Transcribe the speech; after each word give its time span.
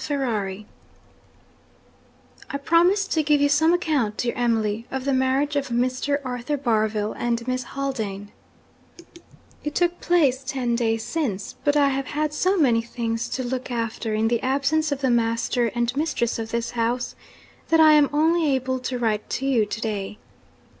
FERRARI) 0.03 0.65
'I 2.49 2.57
promised 2.57 3.11
to 3.11 3.21
give 3.21 3.39
you 3.39 3.49
some 3.49 3.71
account, 3.71 4.17
dear 4.17 4.33
Emily, 4.35 4.87
of 4.89 5.05
the 5.05 5.13
marriage 5.13 5.55
of 5.55 5.67
Mr. 5.67 6.19
Arthur 6.25 6.57
Barville 6.57 7.13
and 7.13 7.47
Miss 7.47 7.61
Haldane. 7.63 8.31
It 9.63 9.75
took 9.75 10.01
place 10.01 10.43
ten 10.43 10.75
days 10.75 11.03
since. 11.03 11.53
But 11.63 11.75
I 11.77 11.89
have 11.89 12.07
had 12.07 12.33
so 12.33 12.57
many 12.57 12.81
things 12.81 13.29
to 13.29 13.43
look 13.43 13.69
after 13.69 14.15
in 14.15 14.27
the 14.27 14.41
absence 14.41 14.91
of 14.91 15.01
the 15.01 15.11
master 15.11 15.67
and 15.75 15.95
mistress 15.95 16.39
of 16.39 16.49
this 16.49 16.71
house, 16.71 17.13
that 17.69 17.79
I 17.79 17.91
am 17.93 18.09
only 18.11 18.51
able 18.55 18.79
to 18.79 18.97
write 18.97 19.29
to 19.29 19.45
you 19.45 19.67
to 19.67 19.81
day. 19.81 20.17